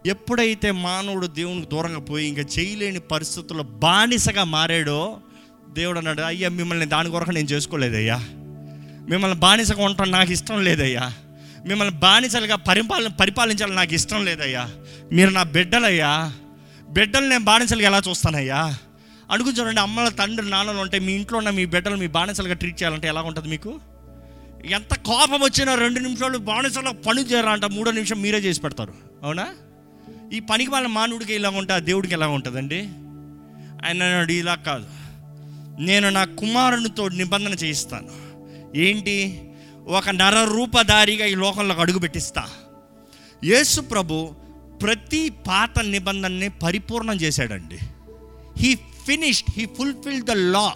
[0.06, 5.20] ఎప్పుడైతే మానవుడు దేవునికి దూరంగా పోయి ఇంకా చేయలేని పరిస్థితుల్లో బానిసగా మారాడో
[5.70, 8.18] దేవుడు అన్నాడు అయ్యా మిమ్మల్ని దాని కొరకు నేను చేసుకోలేదయ్యా.
[9.10, 11.14] మిమ్మల్ని బానిసగా ఉండటం నాకు ఇష్టం లేదయ్యా.
[11.66, 14.70] మిమ్మల్ని బానిసలుగా పరిపాలన పరిపాలించాలని నాకు ఇష్టం లేదయ్యా.
[15.12, 16.34] మీరు నా బిడ్డలయ్యా.
[16.90, 18.78] బిడ్డలు నేను బానిసలుగా ఎలా చూస్తానయ్యా?
[19.32, 23.08] అడుగు చూడండి అమ్మల తండ్రి నాన్నలు ఉంటే మీ ఇంట్లో ఉన్న మీ బిడ్డలు మీ బానిసలుగా ట్రీట్ చేయాలంటే
[23.08, 23.80] ఎలా ఉంటుంది మీకు?
[24.66, 28.94] ఎంత కోపం వచ్చినా రెండు నిమిషాలు బానిసలో పని చేయరా అంట మూడో నిమిషం మీరే చేసి పెడతారు.
[29.24, 29.48] అవునా?
[30.34, 32.80] ఈ పనికి వాళ్ళ మానవుడికి ఇలా ఉంటే ఆ దేవుడికి ఎలా ఉంటుందండి?
[33.86, 34.86] ఆయన అన్నాడు ఇలా కాదు.
[35.80, 38.08] నేను నా కుమారునితో నిబంధన చేయిస్తాను.
[38.78, 39.49] ఏంటి?
[39.90, 42.50] ఒక నర రూపధారిగా ఈ లోకంలోకి అడుగు పెట్టిస్తా.
[43.44, 44.36] యేసు ప్రభు
[44.82, 47.80] ప్రతి పాత నిబంధనని పరిపూర్ణం చేశాడండి.
[48.58, 50.74] He finished he fulfil the law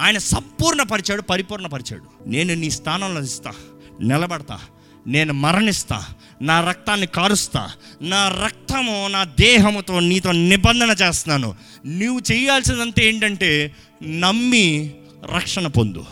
[0.00, 2.28] ఆయన సంపూర్ణపరిచాడు పరిపూర్ణపరిచాడు.
[2.28, 3.52] నేను నీ స్థానంలో ఇస్తా
[4.00, 4.60] నిలబడతా
[5.06, 6.04] నేను మరణిస్తా
[6.42, 7.70] నా రక్తాన్ని కారుస్తా
[8.02, 11.54] నా రక్తము నా దేహముతో నీతో నిబంధన చేస్తున్నాను.
[11.86, 14.94] నువ్వు చేయాల్సిందంతా ఏంటంటే నమ్మి
[15.34, 16.04] రక్షణ పొందు.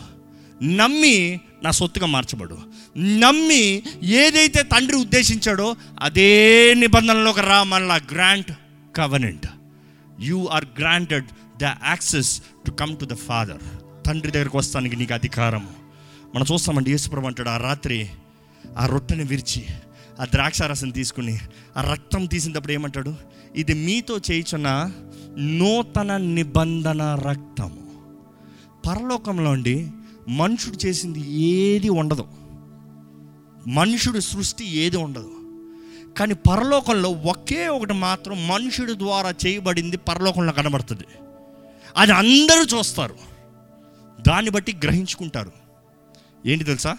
[0.63, 2.57] నమ్మి నా సొత్తుగా మార్చబడు.
[2.97, 8.51] నమ్మి ఏదైతే తండ్రి ఉద్దేశించాడో అదే నిబంధనలోకి రా మళ్ళా grant
[8.95, 9.47] covenant.
[10.19, 11.25] You are granted
[11.61, 13.61] the access to come to the father.
[14.07, 15.67] తండ్రి దగ్గరకు వస్తానికి నీకు అధికారం.
[16.35, 18.09] మనం చూస్తామండి యేసుప్రభు అంటాడు ఆ రాత్రి
[18.77, 19.65] ఆ రొట్టెని విరిచి
[20.21, 21.39] ఆ ద్రాక్షారసం తీసుకుని
[21.77, 23.15] ఆ రక్తం తీసినప్పుడు ఏమంటాడు?
[23.55, 24.91] ఇది మీతో చేయించున్న
[25.37, 27.89] నూతన నిబంధన రక్తము.
[28.87, 29.91] పరలోకంలో అండి
[30.29, 32.27] మనుషుడు చేసింది ఏది ఉండదు.
[33.67, 35.31] మనుషుడు సృష్టి ఏది ఉండదు.
[36.17, 41.03] కానీ పరలోకంలో ఒకే ఒకటి మాత్రం మనుషుడి ద్వారా చేయబడింది పరలోకంలో కనబడుతుంది.
[41.97, 43.15] అది అందరూ చూస్తారు.
[44.27, 45.51] దాన్ని బట్టి గ్రహించుకుంటారు.
[46.45, 46.97] ఏంటి తెలుసా?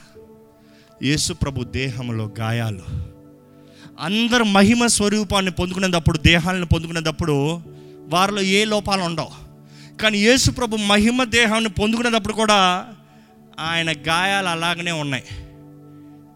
[1.03, 2.83] యేసు ప్రభు దేహంలో గాయాలు.
[4.01, 7.61] అందరు మహిమ స్వరూపాన్ని పొందుకునేటప్పుడు దేహాలను పొందుకునేటప్పుడు
[8.09, 9.51] వారిలో ఏ లోపాలు ఉండవు.
[10.03, 12.89] కానీ యేసు ప్రభు మహిమ దేహాన్ని పొందుకునేటప్పుడు కూడా
[13.59, 15.25] ఆయన గాయాలు అలాగనే ఉన్నాయి.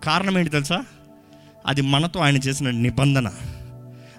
[0.05, 0.85] కారణం ఏంటి తెలుసా?
[1.67, 3.31] అది మనతో ఆయన చేసిన నిబంధన.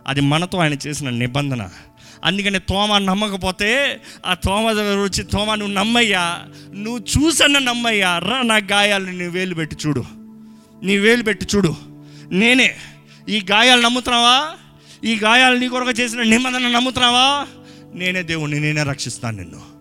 [0.07, 1.69] అది మనతో ఆయన చేసిన నిబంధన.
[2.23, 6.41] అందుకని తోమ నమ్మకపోతే ఆ తోమ దగ్గర వచ్చి తోమ నువ్వు నమ్మయ్యా.
[6.73, 8.19] నువ్వు చూసన్న నమ్మయ్యా.
[8.19, 10.05] రా నా గాయాలు నీ వేలు పెట్టి చూడు.
[10.83, 11.75] నీ వేలు పెట్టి చూడు.
[12.31, 12.75] నేనే
[13.29, 14.51] ఈ గాయాలు నమ్ముతున్నావా?
[15.03, 17.47] ఈ గాయాలు నీ కొరకు చేసిన నిబంధన నమ్ముతున్నావా?
[17.93, 19.74] నేనే దేవుణ్ణి నేనే రక్షిస్తాను నిన్ను.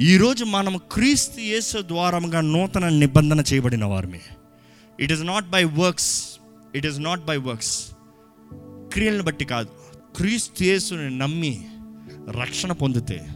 [0.00, 4.20] ఈరోజు మనం క్రీస్తు యేసు ద్వారముగా నూతన నిబంధన చేయబడిన వారమే.
[5.00, 6.38] It is not by works
[6.74, 7.88] it is not by works
[8.92, 9.68] క్రియలను బట్టి కాదు.
[10.16, 11.68] క్రీస్తు యేసుని నమ్మి
[12.30, 13.26] రక్షణ పొందితే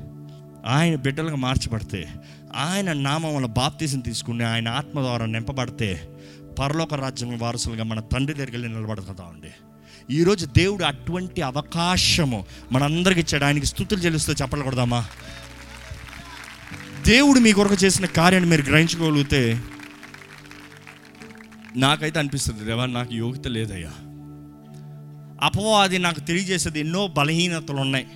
[0.66, 2.09] ఆయన బిడ్డలుగా మార్చబడితే
[2.55, 6.09] ఆయన నామముల బాప్తీసం తీసుకుని ఆయన ఆత్మ ద్వారా నింపబడితే
[6.59, 9.51] పరలోక రాజ్యం వారసులుగా మన తండ్రి దగ్గరికి వెళ్ళి నిలబడుతుందామండి
[10.14, 13.44] ఈరోజు దేవుడు అటువంటి అవకాశము మనందరికి ఇచ్చాడు.
[13.44, 15.05] ఆయనకి స్థుతులు చెల్లిస్తూ చెప్పలు కొడదామా
[17.07, 19.63] దేవుడు మీ కొరకు చేసిన కార్యాన్ని మీరు గ్రహించుకోగలిగితే
[21.77, 23.93] నాకైతే అనిపిస్తుంది రేవా నాకు యోగ్యత లేదయ్యా.
[25.43, 28.07] అపవాది నాకు తెలియజేసేది ఎన్నో బలహీనతలు ఉన్నాయి.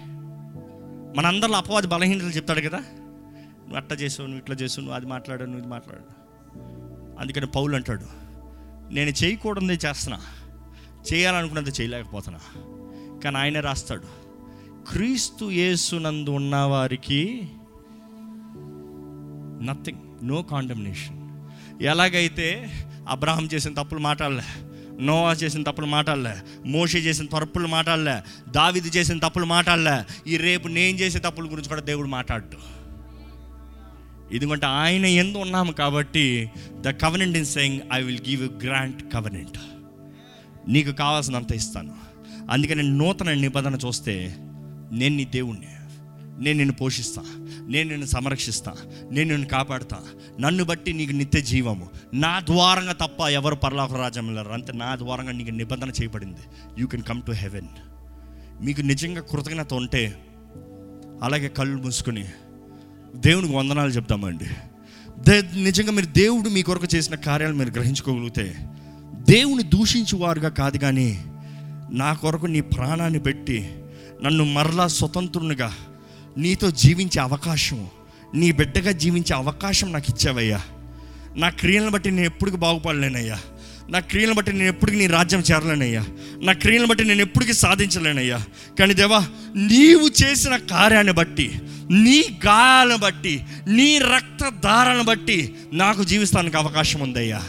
[1.17, 5.59] మనందరిలో అపవాది బలహీనతలు చెప్తాడు కదా నువ్వు అట్లా చేసావు నువ్వు ఇట్లా చేసావు నువ్వు అది మాట్లాడు నువ్వు
[5.59, 6.05] ఇది మాట్లాడు.
[7.21, 8.05] అందుకని పౌలు అంటాడు
[8.95, 10.21] నేను చేయకూడదే చేస్తున్నా
[11.13, 12.41] చేయాలనుకున్నది చేయలేకపోతున్నా.
[13.25, 14.25] కానీ ఆయనే రాస్తాడు
[14.93, 17.49] క్రీస్తు యేసునందు ఉన్నవారికి
[19.65, 21.19] నథింగ్ నో కాండమ్నేషన్
[21.83, 22.71] ఎలాగైతే
[23.09, 26.35] అబ్రాహం చేసిన తప్పులు మాట్లాడలే నోవా చేసిన తప్పులు మాట్లాడలే
[26.67, 28.17] మోషి చేసిన తప్పులు మాట్లాడలే
[28.51, 32.75] దావిది చేసిన తప్పులు మాట్లాడలే ఈ రేపు నేను చేసే తప్పుల గురించి కూడా దేవుడు మాట్లాడు
[34.35, 36.51] ఎందుకంటే ఆయన ఎందు ఉన్నాము కాబట్టి
[36.81, 39.59] the covenant in saying I will give you grant covenant
[40.69, 41.95] నీకు కావాల్సినంత ఇస్తాను.
[42.51, 44.37] అందుకని నూతన నిబంధన చూస్తే
[44.93, 45.74] నేను నీ దేవుణ్ణి.
[46.39, 47.23] నేను నిన్ను పోషిస్తా.
[47.69, 48.73] నేను నిన్ను సంరక్షిస్తా.
[49.11, 49.99] నేను నిన్ను కాపాడుతా.
[50.41, 51.91] నన్ను బట్టి నీకు నిత్య జీవము.
[52.15, 56.41] నా ద్వారంగా తప్ప ఎవరు పరలోక రాజ్యం వెళ్ళరు అంతే నా ద్వారంగా నీకు నిబంధన చేయబడింది.
[56.79, 57.69] You can come to heaven
[58.61, 60.19] మీకు నిజంగా కృతజ్ఞత ఉంటే
[61.23, 62.25] అలాగే కళ్ళు మూసుకొని
[63.17, 64.45] దేవునికి వందనాలు చెప్తామండి
[65.29, 68.57] దే నిజంగా మీరు దేవుడు మీ కొరకు చేసిన కార్యాలు మీరు గ్రహించుకోగలిగితే
[69.29, 71.25] దేవుని దూషించేవారుగా కాదు కానీ
[71.91, 73.75] నా కొరకు నీ ప్రాణాన్ని పెట్టి
[74.23, 75.73] నన్ను మరలా స్వతంత్రునిగా
[76.39, 77.87] నీతో జీవించే అవకాశం
[78.35, 80.61] నీ బిడ్డగా జీవించే అవకాశం నాకు ఇచ్చావయ్యా.
[81.37, 83.39] నా క్రియలను బట్టి నేను ఎప్పటికి బాగుపడలేనయ్యా.
[83.89, 86.05] నా క్రియలను బట్టి నేను ఎప్పటికి నీ రాజ్యం చేరలేనయ్యా.
[86.43, 88.41] నా క్రియలను బట్టి నేను ఎప్పటికీ సాధించలేనయ్యా.
[88.79, 97.01] కానీ దేవా నీవు చేసిన కార్యాన్ని బట్టి నీ గాయాలను బట్టి నీ రక్తధారను బట్టి నాకు జీవిస్తానికి అవకాశం
[97.01, 97.43] ఉందయ్యా.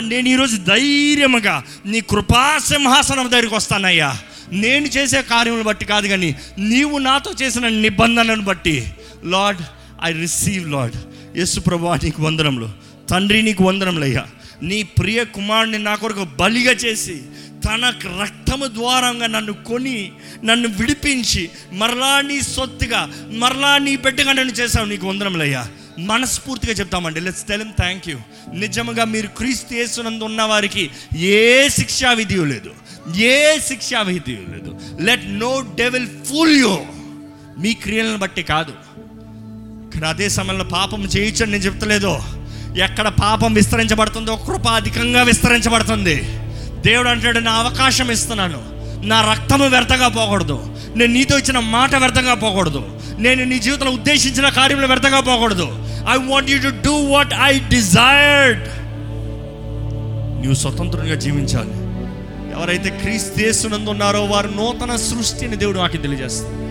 [0.00, 4.18] నేను ఈరోజు ధైర్యముగా నీ కృపాసింహాసనం దగ్గరికి వస్తానయ్యా.
[4.52, 8.86] నేను చేసే కార్యములను బట్టి కాదు కానీ నీవు నాతో చేసిన నిబంధనను బట్టి.
[9.24, 9.62] లార్డ్
[10.04, 10.96] ఐ రిసీవ్ లార్డ్
[11.36, 12.72] యేసు ప్రభా నీకు వందనంలో
[13.10, 14.26] తండ్రి నీకు వందనంలయ్యా
[14.62, 17.22] నీ ప్రియ కుమారుని నా కొరకు బలిగా చేసి
[17.66, 20.12] తన రక్తము ద్వారంగా నన్ను కొని
[20.44, 24.86] నన్ను విడిపించి మరలా నీ సొత్తుగా మరలా నీ బిడ్డగా నన్ను చేశావు.
[24.86, 25.68] నీకు వందనములయ్యా.
[25.98, 27.20] మనస్ఫూర్తిగా చెప్తామండి.
[27.20, 28.18] లెట్స్ టెల్ థ్యాంక్ యూ
[28.54, 32.70] నిజంగా మీరు క్రీస్తు యేసునందు ఉన్న వారికి ఏ శిక్షా విధి లేదు.
[33.14, 35.02] ఏ శిక్షావిధి లేదు.
[35.02, 36.78] Let no devil fool you
[37.58, 38.72] మీ క్రియలను బట్టి కాదు.
[39.94, 42.18] కానీ అదే సమయంలో పాపం చేయించండి నేను చెప్తలేదు.
[42.78, 46.22] ఎక్కడ పాపం విస్తరించబడుతుందో కృప అధికంగా విస్తరించబడుతుంది.
[46.86, 48.76] దేవుడు అంటాడు నా అవకాశం ఇస్తున్నాను.
[49.06, 50.76] నా రక్తము వ్యర్థంగా పోకూడదు.
[50.96, 53.00] నేను నీతో ఇచ్చిన మాట వ్యర్థంగా పోకూడదు.
[53.18, 55.88] నేను నీ జీవితంలో ఉద్దేశించిన కార్యంలో వ్యర్థంగా పోకూడదు.
[56.10, 58.68] I want you to do what I desired
[60.36, 61.85] నువ్వు స్వతంత్రంగా జీవించాలి.
[62.58, 66.66] ఎవరైతే క్రీస్తునందు ఉన్నారో వారు నూతన సృష్టిని దేవుడు నాకు తెలియజేస్తారు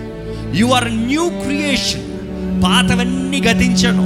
[0.56, 2.06] యు ఆర్ న్యూ క్రియేషన్
[2.64, 4.06] పాతవన్నీ గతించను.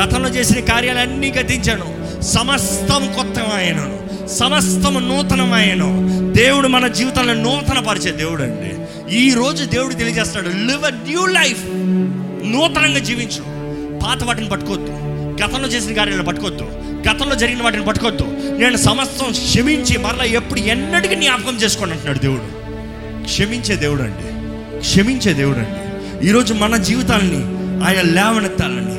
[0.00, 1.88] గతంలో చేసిన కార్యాలన్నీ గతించను.
[2.22, 5.88] సమస్తం కొత్తమాయను సమస్తం నూతనమాయను
[6.32, 8.72] దేవుడు మన జీవితాలను నూతన పరిచే దేవుడు అండి
[9.16, 11.64] ఈరోజు దేవుడు తెలియజేస్తాడు లివ్ అ న్యూ లైఫ్
[12.52, 13.42] నూతనంగా జీవించు.
[14.04, 14.90] పాత వాటిని పట్టుకోవద్దు
[15.42, 16.66] గతంలో చేసిన కార్యాలను పట్టుకోవద్దు
[17.08, 22.46] గతంలో జరిగిన వాటిని పట్టుకోవద్దు నేను సమస్తం క్షమించి మరలా ఎప్పుడు ఎన్నటికీ జ్ఞాపకం చేసుకోండి అంటున్నాడు దేవుడు.
[23.24, 24.26] క్షమించే దేవుడు అండి
[24.78, 25.80] క్షమించే దేవుడు అండి
[26.28, 27.40] ఈరోజు మన జీవితాలని
[27.84, 28.96] ఆయన లేవనెత్తాలని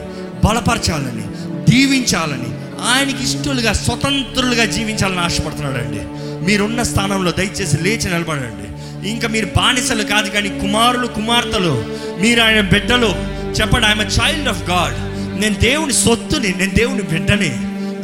[0.48, 1.24] బలపరచాలని
[1.72, 2.50] దీవించాలని
[2.88, 6.02] ఆయనకి ఇష్టలుగా స్వతంత్రులుగా జీవించాలని ఆశపడుతున్నాడు అండి
[6.46, 8.65] మీరున్న స్థానంలో దయచేసి లేచి నిలబడండి.
[9.10, 11.86] ఇంకా మీరు బానిసలు కాదు కానీ కుమారులు కుమార్తెలు
[12.20, 13.10] మీరు ఆయన బిడ్డలు
[13.52, 14.96] చెప్పండి ఐఎమ్ చైల్డ్ ఆఫ్ గాడ్
[15.41, 17.52] నేను దేవుని సొత్తుని నేను దేవుని బిడ్డని.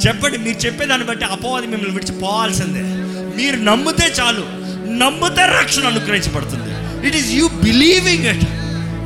[0.07, 2.83] చెప్పండి మీరు చెప్పేదాన్ని బట్టి అపవాది మిమ్మల్ని విడిచిపోవాల్సిందే.
[3.37, 4.43] మీరు నమ్మితే చాలు.
[4.97, 7.07] నమ్మితే రక్షణ అనుగ్రహించబడుతుంది.
[7.07, 8.45] It is you believing it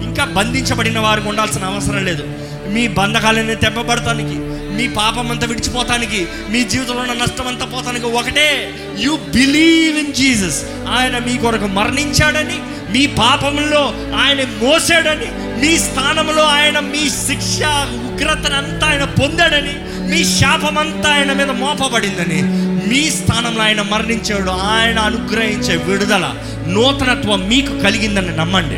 [0.03, 2.23] ఇంకా బంధించబడిన వారికి ఉండాల్సిన అవసరం లేదు.
[2.67, 4.35] మీ బంధకాలన్నీ తెప్పబడటానికి
[4.75, 8.73] మీ పాపం అంతా విడిచిపోతానికి మీ జీవితంలో ఉన్న నష్టం అంతా పోతానికి ఒకటే.
[8.99, 12.59] యు బిలీవ్ ఇన్ జీసస్ ఆయన మీ కొరకు మరణించాడని
[12.91, 13.83] మీ పాపంలో
[14.15, 15.29] ఆయన మోసాడని
[15.61, 17.59] మీ స్థానంలో ఆయన మీ శిక్ష
[18.09, 22.41] ఉగ్రతనంతా ఆయన పొందాడని మీ శాపమంతా ఆయన మీద మోపబడిందని
[22.89, 24.49] మీ స్థానంలో ఆయన మరణించాడు.
[24.49, 26.33] ఆయన అనుగ్రహించే విడుదల
[26.67, 28.77] నూతనత్వం మీకు కలిగిందని నమ్మండి.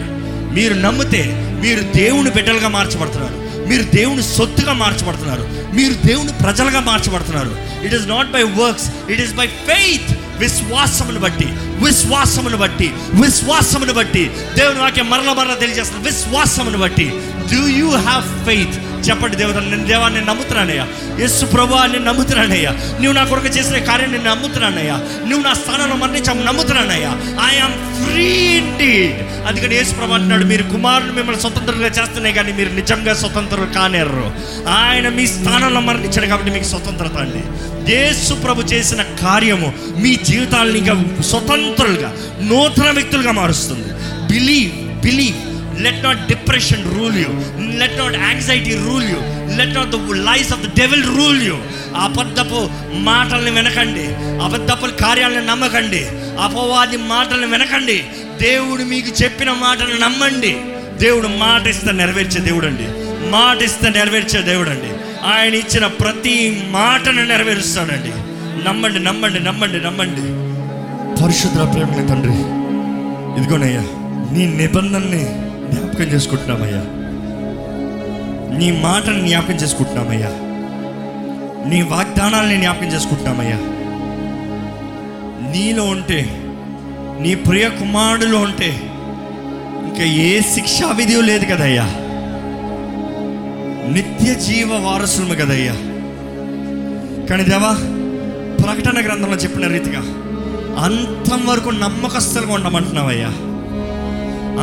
[0.55, 3.67] మీరు నమ్మితే మీరు దేవుని బిడ్డలుగా మార్చబడుతున్నారు.
[3.69, 5.47] మీరు దేవుని సొత్తుగా మార్చబడుతున్నారు.
[5.75, 7.55] మీరు దేవుని ప్రజలుగా మార్చబడుతున్నారు.
[7.83, 11.47] It is not by works it is by faith విశ్వాసమును బట్టి
[11.83, 17.13] విశ్వాసమును బట్టి విశ్వాసమును బట్టి దేవుని వాక్యం మరల మరల తెలియజేస్తున్న విశ్వాసమును బట్టి.
[17.53, 20.87] డూ యూ హ్యావ్ ఫెయిత్ చెప్పండి దేవత నేను దేవా నేను నమ్ముతున్నానయ్యా.
[21.19, 22.71] యస్సు ప్రభా నేను నమ్ముతున్నానయ్యా.
[22.71, 24.95] నువ్వు నా కొరకు చేసిన కార్యం నేను నమ్ముతున్నానయ్యా.
[25.27, 27.09] నువ్వు నా స్థానంలో మరణించాము నమ్ముతున్నానయ్యా.
[27.53, 33.13] ఐఆమ్ ఫ్రీ ఇండీడ్ అందుకని యేసు ప్రభు అంటున్నాడు మీరు కుమారుడు మిమ్మల్ని స్వతంత్రంగా చేస్తున్నాయి కానీ మీరు నిజంగా
[33.13, 34.31] స్వతంత్రులు కానేర్రు.
[34.69, 37.43] ఆయన మీ స్థానంలో మరణించాడు కాబట్టి మీకు స్వతంత్రత అండి.
[37.91, 43.87] యేసు ప్రభు చేసిన కార్యము మీ జీవితాలను ఇంకా స్వతంత్ర స్వతంత్రులుగా నూతన వ్యక్తులుగా మారుస్తుంది.
[44.33, 47.27] Believe believe let not depression rule you
[47.79, 49.17] let not anxiety rule you
[49.55, 51.57] let not the life of the devil rule you
[51.95, 54.05] అబద్ధపు మాటల్ని వినకండి.
[54.43, 56.07] అబద్ధపు కార్యాలను నమ్మకండి.
[56.41, 58.03] అపవాది మాటలను వినకండి.
[58.41, 60.57] దేవుడు మీకు చెప్పిన మాటను నమ్మండి.
[60.97, 62.87] దేవుడు మాట ఇస్తే నెరవేర్చే దేవుడు అండి
[63.29, 64.91] మాట ఇస్తే నెరవేర్చే దేవుడు అండి
[65.27, 68.11] ఆయన ఇచ్చిన ప్రతి మాటను నెరవేరుస్తాడండి.
[68.67, 70.36] నమ్మండి నమ్మండి నమ్మండి నమ్మండి.
[71.27, 72.33] పరిశుద్ధ ప్రేమ తండ్రి.
[73.41, 73.81] ఇదిగోనయ్యా
[74.31, 75.23] నీ నిబంధనని
[75.71, 76.77] జ్ఞాపకం చేసుకుంటున్నామయ్యా.
[78.57, 80.27] నీ మాటని జ్ఞాపకం చేసుకుంటున్నామయ్యా.
[81.69, 83.57] నీ వాగ్దానాలని జ్ఞాపకం చేసుకుంటున్నామయ్యా.
[85.51, 86.29] నీలో ఉంటే
[87.21, 88.81] నీ ప్రియ కుమారుడులో ఉంటే
[89.83, 91.83] ఇంకా ఏ శిక్షా విధి లేదు కదయ్యా.
[93.91, 95.73] నిత్య జీవ వారసులము కదయ్యా.
[97.25, 97.73] కానీ దేవా
[98.63, 100.23] ప్రకటన గ్రంథంలో చెప్పిన రీతిగా
[100.77, 103.27] అంతం వరకు నమ్మకస్తులుగా ఉండమంటున్నావయ్యా.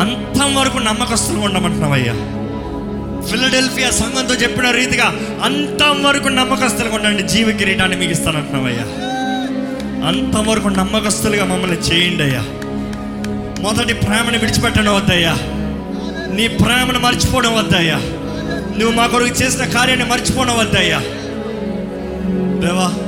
[0.00, 2.12] అంతం వరకు నమ్మకస్తులుగా ఉండమంటున్నావయ్యా.
[3.26, 5.04] ఫిలడెల్ఫియా సంఘంతో చెప్పిన రీతిగా
[5.44, 8.82] అంతం వరకు నమ్మకస్తులుగా ఉండండి జీవ కిరీటాన్ని మీకు ఇస్తానంటున్నావయ్యా.
[10.08, 12.42] అంతం వరకు నమ్మకస్తులుగా మమ్మల్ని చేయండి అయ్యా.
[13.60, 15.32] మొదటి ప్రేమను విడిచిపెట్టడం వద్దయ్యా.
[16.34, 17.96] నీ ప్రేమను మర్చిపోవడం వద్దయ్యా.
[18.78, 20.98] నువ్వు మా కొరకు చేసిన కార్యాన్ని మర్చిపోవడం వద్దయ్యా.
[22.60, 23.03] దేవా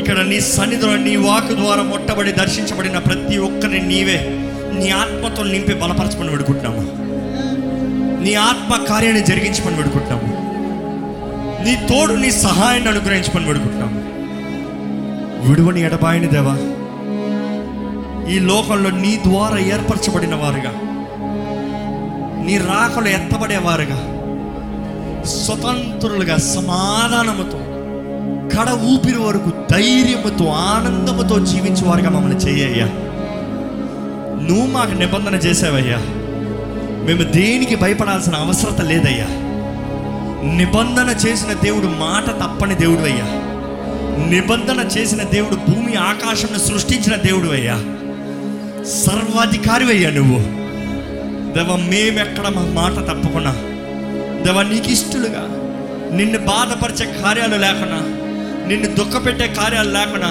[0.00, 4.18] ఇక్కడ నీ సన్నిధిలో నీ వాకు ద్వారా మొట్టబడి దర్శించబడిన ప్రతి ఒక్కరిని నీవే
[4.76, 6.82] నీ ఆత్మతో నింపి బలపరచమని పెడుకుంటున్నాము
[8.24, 10.28] నీ ఆత్మ కార్యాన్ని జరిగించమని పెడుకుంటున్నాము
[11.64, 13.96] నీ తోడు నీ సహాయాన్ని అనుగ్రహించమని పెడుకుంటున్నాము
[15.46, 16.54] విడువని ఎడబాయిని దేవా
[18.30, 20.72] ఈ లోకంలో నీ ద్వారా ఏర్పరచబడిన వారుగా
[22.46, 23.98] నీ రాకలు ఎత్తబడేవారుగా
[25.36, 27.58] స్వతంత్రులుగా సమాధానముతో
[28.56, 32.86] కడ ఊపిరి వరకు ధైర్యముతో ఆనందముతో జీవించేవారుగా మమ్మల్ని చేయ్యా
[34.48, 35.98] నువ్వు మాకు నిబంధన చేసావయ్యా.
[37.06, 39.26] మేము దేనికి భయపడాల్సిన అవసరత లేదయ్యా.
[40.56, 43.24] నిబంధన చేసిన దేవుడు మాట తప్పని దేవుడు అయ్యా.
[44.28, 47.74] నిబంధన చేసిన దేవుడు భూమి ఆకాశంను సృష్టించిన దేవుడు అయ్యా.
[48.84, 50.60] సర్వాధికారి అయ్యా నువ్వు.
[51.52, 53.52] దేవ మేమెక్కడ మా మాట తప్పకుండా
[54.42, 55.42] దేవ నీకు ఇష్టలుగా
[56.16, 58.19] నిన్ను బాధపరిచే కార్యాలు లేకుండా
[58.70, 60.28] నిన్ను దుఃఖపెట్టే కార్యాలు లేకుండా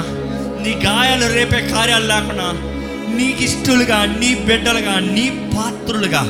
[0.63, 2.47] నీ గాయాలు రేపే కార్యాలు లేకుండా
[3.15, 6.21] నీకు ఇష్టలుగా నీ బిడ్డలుగా నీ పాత్రులుగా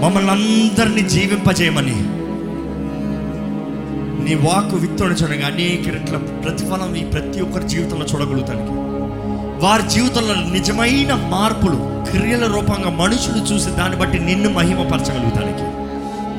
[0.00, 1.96] మమ్మల్ని అందరినీ జీవింపజేయమని
[4.24, 8.72] నీ వాక్కు విత్తోడు చూడగా అనేక రెట్ల ప్రతిఫలం ఈ ప్రతి ఒక్కరి జీవితంలో చూడగలుగుతానికి.
[9.64, 11.78] వారి జీవితంలో నిజమైన మార్పులు
[12.10, 15.66] క్రియల రూపంగా మనుషులు చూసి దాన్ని బట్టి నిన్ను మహిమపరచగలుగుతానికి.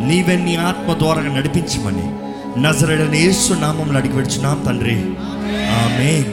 [0.08, 2.25] నీవే నీ ఆత్మ ద్వారా నడిపించమని
[2.58, 4.96] నజరడని యేసు నామంలో అడిగి పెడుచున్నాం తండ్రి.
[5.84, 6.24] ఆమె